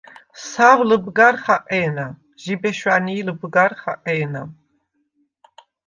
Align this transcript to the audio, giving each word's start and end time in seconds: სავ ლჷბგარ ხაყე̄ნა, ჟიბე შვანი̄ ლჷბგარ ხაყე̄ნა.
სავ 0.49 0.79
ლჷბგარ 0.89 1.35
ხაყე̄ნა, 1.43 2.05
ჟიბე 2.41 2.71
შვანი̄ 2.77 3.25
ლჷბგარ 3.27 3.71
ხაყე̄ნა. 3.81 4.41